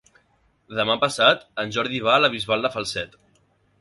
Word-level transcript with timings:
Demà 0.77 0.95
passat 1.03 1.45
en 1.65 1.73
Jordi 1.77 2.03
va 2.07 2.15
a 2.17 2.25
la 2.25 2.33
Bisbal 2.37 2.67
de 2.67 2.73
Falset. 2.77 3.19